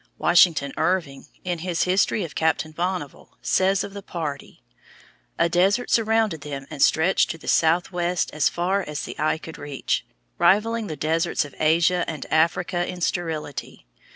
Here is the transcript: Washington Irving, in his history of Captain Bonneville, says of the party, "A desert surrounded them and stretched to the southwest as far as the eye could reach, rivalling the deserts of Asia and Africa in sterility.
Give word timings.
Washington 0.17 0.73
Irving, 0.77 1.27
in 1.43 1.59
his 1.59 1.83
history 1.83 2.23
of 2.23 2.33
Captain 2.33 2.71
Bonneville, 2.71 3.37
says 3.39 3.83
of 3.83 3.93
the 3.93 4.01
party, 4.01 4.63
"A 5.37 5.47
desert 5.47 5.91
surrounded 5.91 6.41
them 6.41 6.65
and 6.71 6.81
stretched 6.81 7.29
to 7.29 7.37
the 7.37 7.47
southwest 7.47 8.31
as 8.33 8.49
far 8.49 8.81
as 8.81 9.03
the 9.03 9.15
eye 9.19 9.37
could 9.37 9.59
reach, 9.59 10.03
rivalling 10.39 10.87
the 10.87 10.95
deserts 10.95 11.45
of 11.45 11.53
Asia 11.59 12.03
and 12.07 12.25
Africa 12.31 12.83
in 12.87 12.99
sterility. 12.99 13.85